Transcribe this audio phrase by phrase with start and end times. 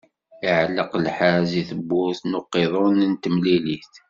[0.45, 3.91] Iɛelleq lḥerz i tebburt n uqiḍun n temlilit.